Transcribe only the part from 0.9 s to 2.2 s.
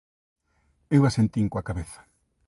Eu asentín coa cabeza.